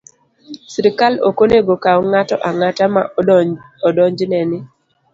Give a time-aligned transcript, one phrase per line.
[0.71, 3.01] Sirkal ok onego okaw ng'ato ang'ata ma
[3.89, 4.59] odonjne ni